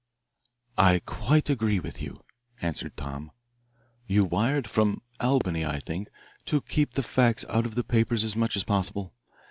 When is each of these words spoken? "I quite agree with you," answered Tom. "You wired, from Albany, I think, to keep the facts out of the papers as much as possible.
"I 0.79 0.97
quite 1.05 1.47
agree 1.47 1.77
with 1.79 2.01
you," 2.01 2.25
answered 2.59 2.97
Tom. 2.97 3.29
"You 4.07 4.25
wired, 4.25 4.67
from 4.67 5.03
Albany, 5.19 5.63
I 5.63 5.79
think, 5.79 6.07
to 6.45 6.61
keep 6.61 6.95
the 6.95 7.03
facts 7.03 7.45
out 7.47 7.67
of 7.67 7.75
the 7.75 7.83
papers 7.83 8.23
as 8.23 8.35
much 8.35 8.55
as 8.55 8.63
possible. 8.63 9.13